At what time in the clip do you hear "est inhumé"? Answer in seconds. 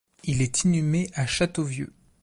0.41-1.11